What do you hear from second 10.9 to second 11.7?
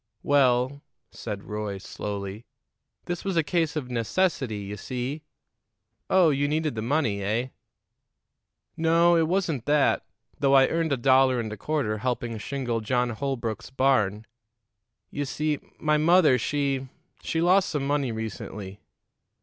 a dollar and a